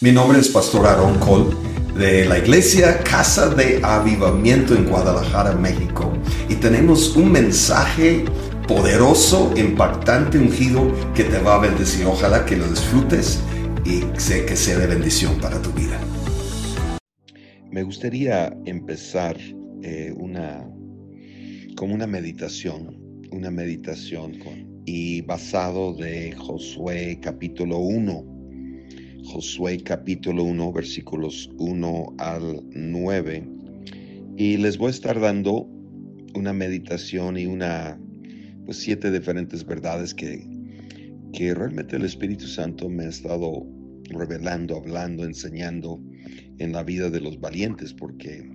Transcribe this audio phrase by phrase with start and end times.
[0.00, 1.56] Mi nombre es Pastor Aaron Cole
[1.96, 6.12] de la iglesia Casa de Avivamiento en Guadalajara, México.
[6.48, 8.24] Y tenemos un mensaje
[8.68, 12.06] poderoso, impactante, ungido que te va a bendecir.
[12.06, 13.40] Ojalá que lo disfrutes
[13.84, 15.98] y sé que sea de bendición para tu vida.
[17.68, 19.36] Me gustaría empezar
[19.82, 20.64] eh, una
[21.80, 23.00] una meditación,
[23.32, 24.38] una meditación
[24.84, 28.37] y basado de Josué capítulo 1
[29.28, 33.46] Josué capítulo 1, versículos 1 al 9.
[34.38, 35.68] Y les voy a estar dando
[36.34, 38.00] una meditación y una,
[38.64, 40.48] pues siete diferentes verdades que,
[41.34, 43.66] que realmente el Espíritu Santo me ha estado
[44.04, 46.00] revelando, hablando, enseñando
[46.56, 48.50] en la vida de los valientes, porque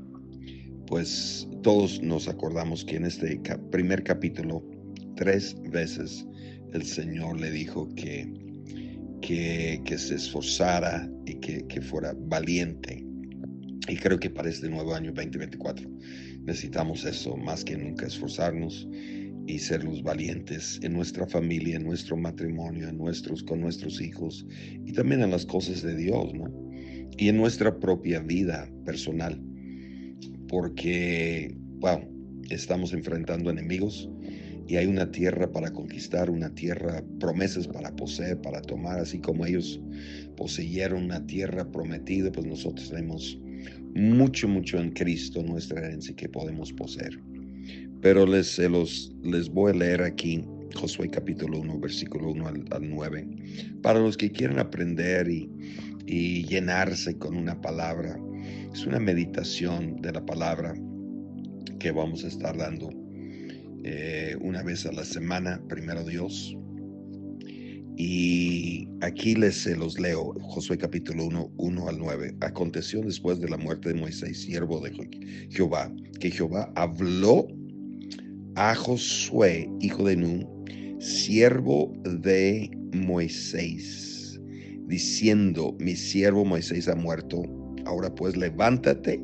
[0.88, 4.66] pues todos nos acordamos que en este primer capítulo,
[5.17, 6.25] tres veces
[6.73, 8.52] el Señor le dijo que
[9.23, 13.05] que, se esforzara y que, fuera valiente.
[13.87, 15.89] Y creo que para este nuevo año 2024
[16.41, 18.88] necesitamos eso más que nunca, esforzarnos
[19.45, 24.45] y ser los valientes en nuestra familia, en nuestro matrimonio, en nuestros, con nuestros hijos
[24.85, 26.52] y también en las cosas de Dios, ¿no?
[27.17, 29.41] Y en nuestra propia vida personal,
[30.47, 31.99] porque, wow,
[32.49, 34.09] estamos enfrentando enemigos
[34.67, 39.45] y hay una tierra para conquistar, una tierra, promesas para poseer, para tomar, así como
[39.45, 39.81] ellos
[40.38, 43.38] poseyeron una tierra prometida, pues nosotros tenemos
[43.95, 47.20] mucho, mucho en Cristo nuestra herencia que podemos poseer.
[48.02, 48.59] Pero les,
[49.23, 50.44] les voy a leer aquí
[50.75, 53.27] Josué capítulo 1, versículo 1 al, 9,
[53.81, 58.17] para los que quieren aprender y llenarse con una palabra.
[58.73, 60.73] Es una meditación de la palabra
[61.80, 63.02] que vamos a estar dando
[63.84, 66.56] eh, una vez a la semana, primero Dios.
[67.95, 72.36] Y aquí les se los leo, Josué capítulo 1, 1 al 9.
[72.42, 74.92] Aconteció después de la muerte de Moisés, siervo de
[75.52, 77.48] Jehová, que Jehová habló
[78.56, 84.39] a Josué, hijo de Nun, siervo de Moisés,
[84.88, 87.43] diciendo, mi siervo Moisés ha muerto
[87.86, 89.23] Ahora pues levántate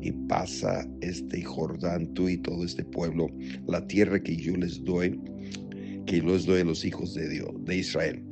[0.00, 3.28] y pasa este Jordán, tú y todo este pueblo,
[3.66, 5.20] la tierra que yo les doy,
[6.06, 8.22] que yo les doy a los hijos de Dios, de Israel.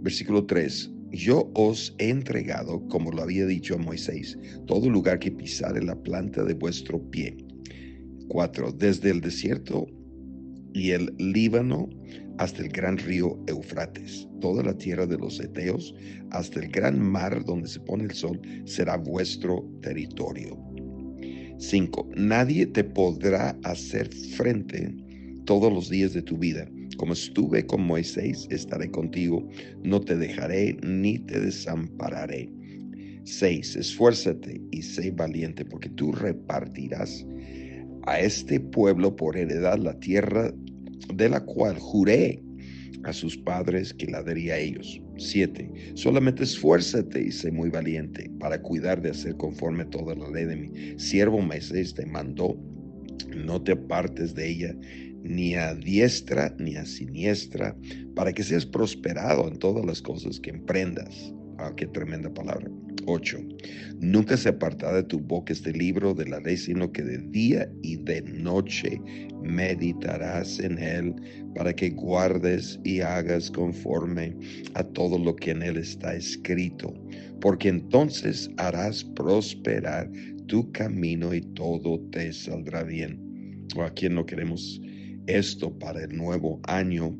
[0.00, 0.90] Versículo 3.
[1.12, 5.94] Yo os he entregado, como lo había dicho a Moisés, todo lugar que pisare la
[5.94, 7.36] planta de vuestro pie.
[8.28, 8.72] 4.
[8.72, 9.86] Desde el desierto
[10.74, 11.88] y el Líbano
[12.38, 14.28] hasta el gran río Eufrates.
[14.40, 15.94] Toda la tierra de los Eteos,
[16.30, 20.58] hasta el gran mar donde se pone el sol, será vuestro territorio.
[21.58, 22.10] 5.
[22.16, 24.94] Nadie te podrá hacer frente
[25.44, 26.68] todos los días de tu vida.
[26.96, 29.48] Como estuve con Moisés, estaré contigo,
[29.84, 32.50] no te dejaré ni te desampararé.
[33.24, 33.76] 6.
[33.76, 37.24] Esfuérzate y sé valiente, porque tú repartirás
[38.06, 40.52] a este pueblo por heredad la tierra
[41.14, 42.42] de la cual juré
[43.04, 45.00] a sus padres que la daría a ellos.
[45.18, 45.70] 7.
[45.94, 50.56] Solamente esfuérzate y sé muy valiente para cuidar de hacer conforme toda la ley de
[50.56, 52.56] mi siervo Moisés te mandó.
[53.36, 54.76] No te apartes de ella
[55.22, 57.76] ni a diestra ni a siniestra,
[58.14, 61.32] para que seas prosperado en todas las cosas que emprendas.
[61.58, 62.68] Ah, qué tremenda palabra.
[63.06, 63.38] 8.
[64.00, 67.68] Nunca se apartará de tu boca este libro de la ley, sino que de día
[67.82, 69.00] y de noche
[69.42, 71.14] meditarás en él
[71.54, 74.34] para que guardes y hagas conforme
[74.74, 76.94] a todo lo que en él está escrito,
[77.40, 80.10] porque entonces harás prosperar
[80.46, 83.20] tu camino y todo te saldrá bien.
[83.80, 84.80] A quien no queremos
[85.26, 87.16] esto para el nuevo año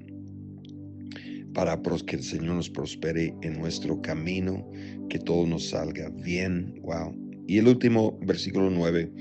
[1.55, 4.69] para que el Señor nos prospere en nuestro camino,
[5.09, 6.75] que todo nos salga bien.
[6.83, 7.15] Wow.
[7.47, 9.13] Y el último versículo 9,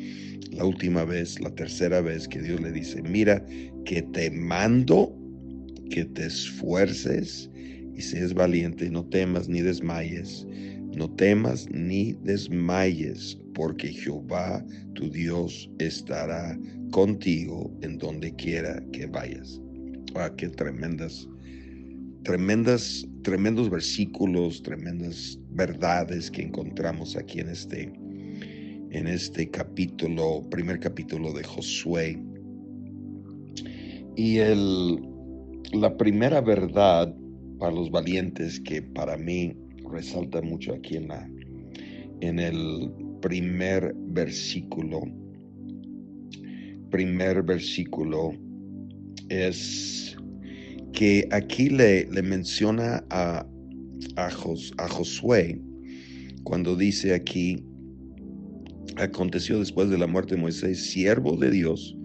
[0.51, 3.43] la última vez, la tercera vez que Dios le dice, mira
[3.85, 5.17] que te mando
[5.91, 7.49] que te esfuerces
[7.95, 10.47] y seas valiente, no temas ni desmayes,
[10.95, 16.57] no temas ni desmayes, porque Jehová tu Dios estará
[16.91, 19.61] contigo en donde quiera que vayas.
[20.15, 21.27] Ah, qué tremendas
[22.23, 27.93] tremendas, tremendos versículos, tremendas verdades que encontramos aquí en este,
[28.91, 32.21] en este capítulo, primer capítulo de Josué.
[34.15, 34.99] Y el,
[35.73, 37.13] la primera verdad
[37.59, 39.55] para los valientes que para mí
[39.91, 41.29] resalta mucho aquí en, la,
[42.21, 42.91] en el
[43.21, 45.01] primer versículo,
[46.89, 48.33] primer versículo
[49.29, 50.17] es
[50.93, 53.45] que aquí le, menciona a,
[54.15, 54.29] a,
[54.89, 55.59] Josué
[56.43, 57.63] cuando dice aquí,
[58.97, 61.97] aconteció después de la muerte de Moisés, siervo de Dios,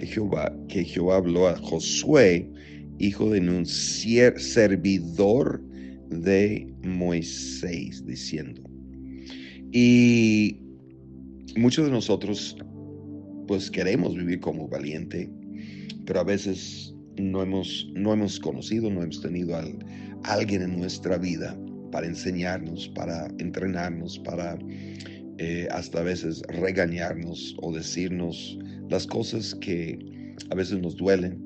[0.00, 2.50] Jehová, que Jehová habló a Josué,
[2.98, 5.62] hijo de un servidor
[6.10, 8.62] de Moisés, diciendo.
[9.72, 10.58] Y
[11.56, 12.56] muchos de nosotros,
[13.46, 15.30] pues queremos vivir como valiente,
[16.04, 19.64] pero a veces no hemos, no hemos conocido, no hemos tenido a
[20.24, 21.58] alguien en nuestra vida
[21.90, 24.58] para enseñarnos, para entrenarnos, para
[25.38, 28.58] eh, hasta a veces regañarnos o decirnos
[28.88, 29.98] las cosas que
[30.50, 31.38] a veces nos duelen,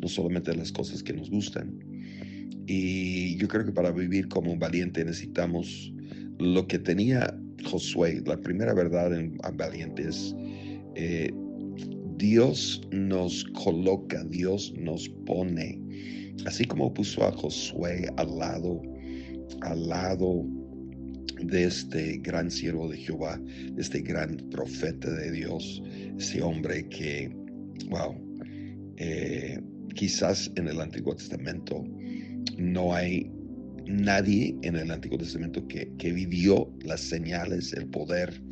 [0.00, 1.78] no solamente las cosas que nos gustan.
[2.66, 5.92] Y yo creo que para vivir como un valiente necesitamos
[6.38, 8.22] lo que tenía Josué.
[8.26, 10.34] La primera verdad en, valiente es
[10.94, 11.32] eh,
[12.18, 15.80] Dios nos coloca, Dios nos pone,
[16.46, 18.82] así como puso a Josué al lado,
[19.62, 20.44] al lado
[21.40, 23.40] de este gran siervo de Jehová,
[23.72, 25.80] de este gran profeta de Dios,
[26.18, 27.30] ese hombre que,
[27.88, 28.16] wow,
[28.96, 29.60] eh,
[29.94, 31.84] quizás en el Antiguo Testamento
[32.56, 33.30] no hay
[33.86, 38.42] nadie en el Antiguo Testamento que, que vivió las señales, el poder,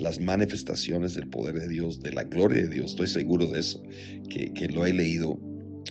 [0.00, 2.92] las manifestaciones del poder de Dios, de la gloria de Dios.
[2.92, 3.82] Estoy seguro de eso,
[4.28, 5.38] que, que lo he leído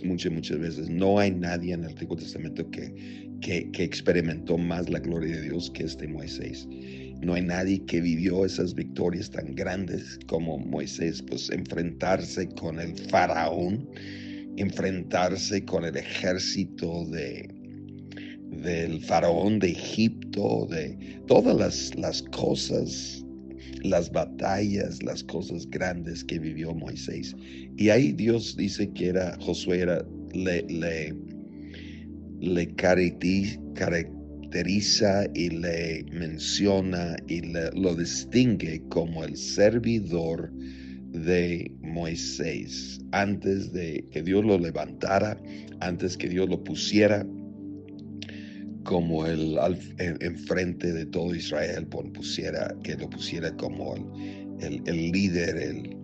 [0.04, 0.88] muchas, muchas veces.
[0.88, 5.70] No hay nadie en el Antiguo Testamento que, que, experimentó más la gloria de Dios
[5.70, 6.68] que este Moisés.
[7.22, 12.96] No hay nadie que vivió esas victorias tan grandes como Moisés, pues enfrentarse con el
[13.10, 13.88] faraón,
[14.56, 17.48] enfrentarse con el ejército de,
[18.62, 23.24] del faraón de Egipto, de todas las, las cosas,
[23.82, 27.34] las batallas, las cosas grandes que vivió Moisés.
[27.76, 29.86] Y ahí Dios dice que era, Josué
[30.32, 31.14] le, le
[32.40, 32.74] le
[33.74, 40.50] caracteriza y le menciona y lo distingue como el servidor
[41.12, 43.00] de Moisés.
[43.12, 45.40] Antes de que Dios lo levantara,
[45.80, 47.26] antes que Dios lo pusiera
[48.84, 49.58] como el
[50.20, 53.94] enfrente de todo Israel, pusiera, que lo pusiera como
[54.60, 55.96] el, el, líder, el,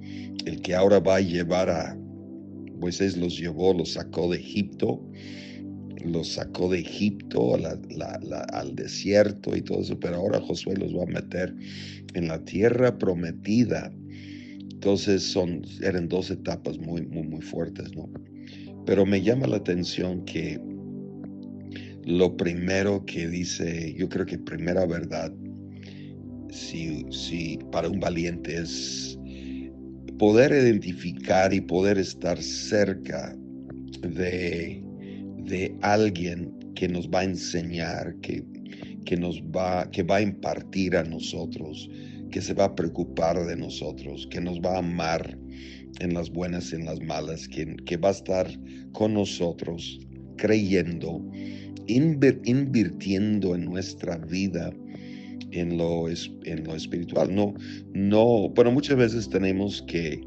[0.44, 1.96] el que ahora va a llevar a
[2.78, 5.02] Moisés los llevó, los sacó de Egipto
[6.06, 11.06] los sacó de Egipto al desierto y todo eso, pero ahora Josué los va a
[11.06, 11.54] meter
[12.14, 13.92] en la tierra prometida.
[14.72, 18.10] Entonces son, eran dos etapas muy, muy, muy fuertes, ¿no?
[18.84, 20.60] Pero me llama la atención que
[22.06, 25.32] lo primero que dice, yo creo que primera verdad,
[26.50, 29.18] si, si para un valiente es
[30.18, 33.36] poder identificar y poder estar cerca
[34.00, 34.86] de
[35.46, 38.44] de alguien que nos va a enseñar, que,
[39.04, 41.88] que nos va, que va a impartir a nosotros,
[42.30, 45.38] que se va a preocupar de nosotros, que nos va a amar
[46.00, 48.46] en las buenas y en las malas, que, que va a estar
[48.92, 50.00] con nosotros
[50.36, 51.24] creyendo,
[51.86, 54.72] invirtiendo en nuestra vida
[55.52, 57.34] en lo, en lo espiritual.
[57.34, 57.54] No,
[57.94, 60.20] no, pero muchas veces tenemos que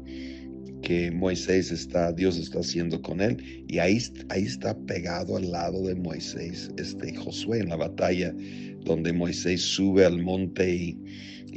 [0.82, 3.64] que Moisés está, Dios está haciendo con él.
[3.68, 3.98] Y ahí,
[4.28, 8.34] ahí está pegado al lado de Moisés, este Josué en la batalla,
[8.84, 10.98] donde Moisés sube al monte y,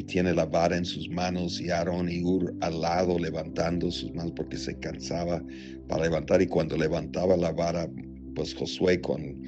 [0.08, 4.34] tiene la vara en sus manos y Aarón y Ur al lado levantando sus manos
[4.36, 5.44] porque se cansaba
[5.88, 7.88] para levantar y cuando levantaba la vara,
[8.34, 9.40] pues Josué con,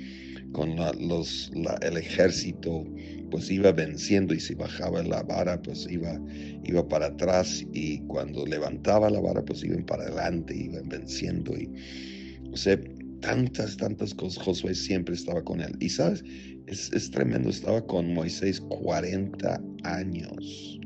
[0.55, 2.87] con los, el ejército
[3.29, 6.17] pues iba venciendo y si bajaba la vara, pues iba,
[6.63, 11.69] iba para atrás y cuando levantaba la vara, pues iban para adelante, iban venciendo y,
[12.53, 12.79] o sea,
[13.19, 15.75] tantas, tantas cosas, Josué siempre estaba con él.
[15.81, 16.23] Y sabes,
[16.67, 20.79] es, es tremendo, estaba con Moisés 40 años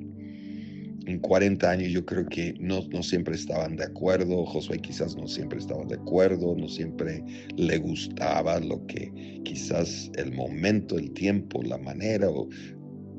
[1.06, 5.28] en 40 años yo creo que no, no, siempre estaban de acuerdo, Josué quizás no
[5.28, 7.24] siempre estaba de acuerdo, no siempre
[7.56, 12.48] le gustaba lo que quizás el momento, el tiempo, la manera o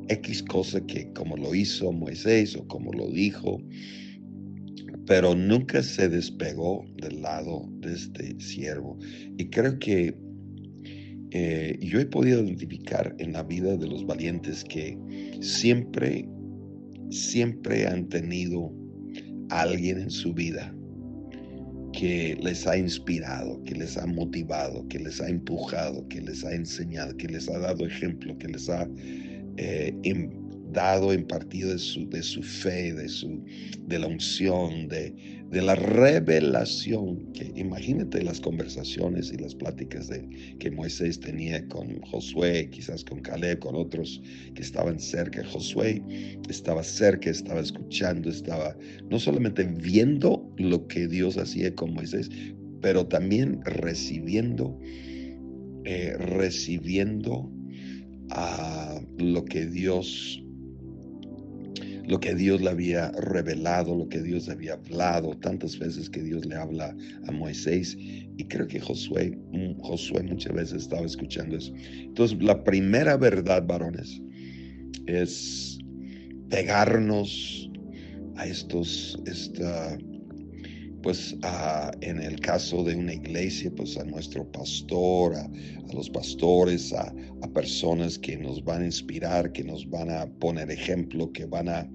[0.09, 3.61] X cosa que como lo hizo Moisés o como lo dijo,
[5.07, 8.99] pero nunca se despegó del lado de este siervo.
[9.39, 10.15] Y creo que
[11.33, 14.99] eh, yo he podido identificar en la vida de los valientes que
[15.41, 16.29] siempre
[17.11, 18.73] siempre han tenido
[19.51, 20.75] alguien en su vida
[21.93, 26.55] que les ha inspirado, que les ha motivado, que les ha empujado, que les ha
[26.55, 28.89] enseñado, que les ha dado ejemplo, que les ha
[29.57, 29.93] eh,
[30.73, 33.45] dado, impartido de su, de su fe, de, su,
[33.87, 35.15] de la unción, de,
[35.51, 37.33] de la revelación.
[37.33, 43.21] Que imagínate las conversaciones y las pláticas de, que Moisés tenía con Josué, quizás con
[43.21, 44.23] Caleb, con otros
[44.55, 45.45] que estaban cerca.
[45.45, 46.03] Josué
[46.49, 48.77] estaba cerca, estaba escuchando, estaba
[49.11, 52.31] no solamente viendo lo que Dios hacía con Moisés,
[52.81, 54.79] pero también recibiendo,
[55.85, 57.51] eh, recibiendo
[58.31, 60.40] a lo que Dios
[62.11, 66.45] lo que Dios le había revelado, lo que Dios había hablado, tantas veces que Dios
[66.45, 66.95] le habla
[67.29, 67.97] a Moisés.
[67.97, 71.73] Y creo que Josué, mm, Josué muchas veces estaba escuchando eso.
[71.93, 74.21] Entonces, la primera verdad, varones,
[75.07, 75.79] es
[76.49, 77.71] pegarnos
[78.37, 79.97] a estos, esta,
[81.03, 81.37] pues
[82.03, 85.51] en el caso de una iglesia, pues a nuestro pastor, a,
[85.95, 87.13] los pastores, a,
[87.55, 91.91] personas que nos van a inspirar, que nos van a poner ejemplo, que van a,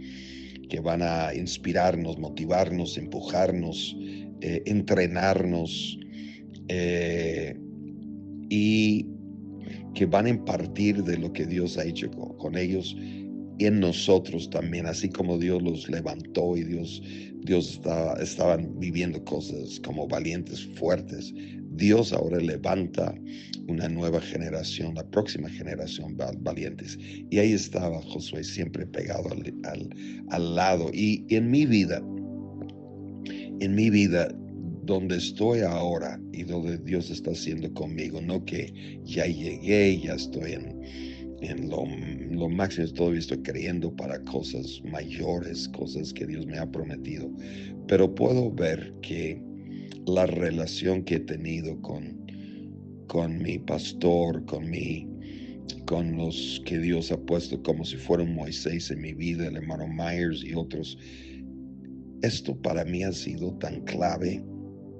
[0.70, 3.96] que van a inspirarnos, motivarnos, empujarnos,
[4.42, 5.98] eh, entrenarnos
[6.68, 7.58] eh,
[8.50, 9.08] y
[9.94, 12.98] que van a impartir de lo que Dios ha hecho con ellos
[13.60, 17.02] en nosotros también, así como Dios los levantó y Dios,
[17.42, 21.34] Dios estaba, estaban viviendo cosas como valientes, fuertes.
[21.72, 23.14] Dios ahora levanta
[23.68, 26.98] una nueva generación, la próxima generación valientes.
[27.30, 29.90] Y ahí estaba Josué siempre pegado al,
[30.30, 30.90] al lado.
[30.94, 31.98] Y en mi vida,
[33.60, 34.30] en mi vida,
[34.86, 40.54] donde estoy ahora y donde Dios está haciendo conmigo, no que ya llegué, ya estoy
[40.54, 41.15] en
[41.48, 41.86] en lo,
[42.32, 47.30] lo máximo todavía estoy creyendo para cosas mayores, cosas que Dios me ha prometido.
[47.88, 49.42] Pero puedo ver que
[50.06, 52.25] la relación que he tenido con,
[53.08, 55.08] con mi pastor, con mi
[55.86, 59.88] con los que Dios ha puesto como si fueran Moisés en mi vida, el hermano
[59.88, 60.98] Myers y otros.
[62.22, 64.44] Esto para mí ha sido tan clave,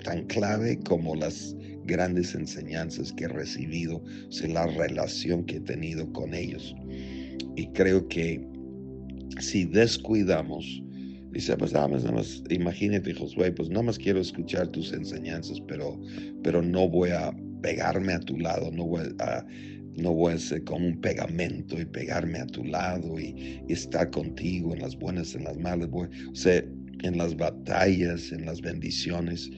[0.06, 6.12] tan clave como las grandes enseñanzas que he recibido, o la relación que he tenido
[6.14, 6.76] con ellos.
[7.56, 8.46] Y creo que
[9.40, 10.84] si descuidamos,
[11.32, 15.60] dice, pues nada más, nada más, imagínate Josué, pues nada más quiero escuchar tus enseñanzas,
[15.68, 16.00] pero,
[16.44, 19.46] pero no voy a pegarme a tu lado, no voy a,
[19.98, 24.76] no voy a ser como un pegamento y pegarme a tu lado y, estar contigo
[24.76, 26.64] en las buenas, en las malas, voy, o sea,
[27.04, 29.50] en las batallas, en las bendiciones,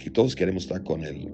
[0.00, 1.28] que todos queremos estar con el,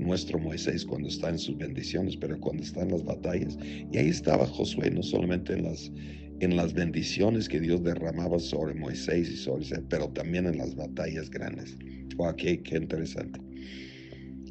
[0.00, 3.58] nuestro Moisés cuando está en sus bendiciones, pero cuando está en las batallas.
[3.92, 5.92] Y ahí estaba Josué, no solamente en las,
[6.40, 11.28] en las bendiciones que Dios derramaba sobre Moisés y sobre pero también en las batallas
[11.28, 11.76] grandes.
[12.16, 13.38] Wow, qué, qué interesante.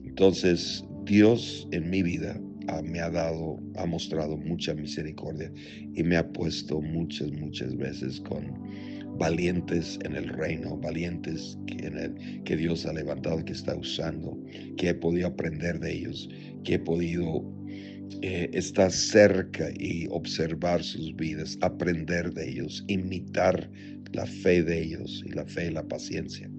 [0.04, 2.40] Entonces, Dios en mi vida
[2.84, 5.52] me ha dado, ha mostrado mucha misericordia
[5.94, 8.46] y me ha puesto muchas, muchas veces con
[9.18, 14.38] valientes en el reino, valientes que, en el, que Dios ha levantado, que está usando,
[14.78, 16.30] que he podido aprender de ellos,
[16.64, 17.44] que he podido
[18.22, 23.70] eh, estar cerca y observar sus vidas, aprender de ellos, imitar
[24.14, 26.50] la fe de ellos y la fe y la paciencia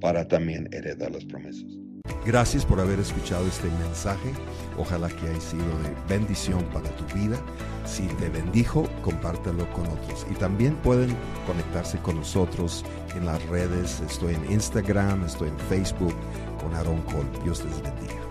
[0.00, 1.83] para también heredar las promesas.
[2.24, 4.32] Gracias por haber escuchado este mensaje.
[4.78, 7.38] Ojalá que haya sido de bendición para tu vida.
[7.84, 10.26] Si te bendijo, compártelo con otros.
[10.30, 11.14] Y también pueden
[11.46, 12.82] conectarse con nosotros
[13.14, 14.00] en las redes.
[14.00, 16.14] Estoy en Instagram, estoy en Facebook
[16.62, 17.28] con Aaron Cole.
[17.44, 18.23] Dios les bendiga.